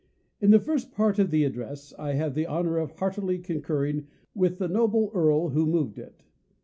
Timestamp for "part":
0.93-1.19